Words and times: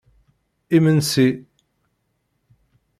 Imensi! 0.77 1.27